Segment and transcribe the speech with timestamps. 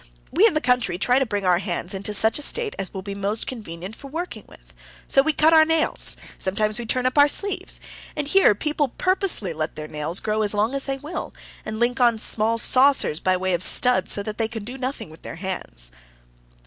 [0.31, 3.03] We in the country try to bring our hands into such a state as will
[3.03, 4.73] be most convenient for working with.
[5.05, 7.79] So we cut our nails; sometimes we turn up our sleeves.
[8.15, 11.99] And here people purposely let their nails grow as long as they will, and link
[12.01, 15.35] on small saucers by way of studs, so that they can do nothing with their
[15.35, 15.91] hands."